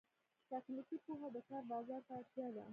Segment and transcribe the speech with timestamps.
[0.49, 2.65] تخنیکي پوهه د کار بازار ته اړتیا ده